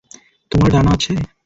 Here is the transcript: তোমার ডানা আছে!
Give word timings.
তোমার 0.51 0.69
ডানা 0.73 0.91
আছে! 0.95 1.11